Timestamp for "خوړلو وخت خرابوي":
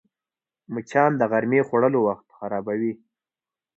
1.67-2.93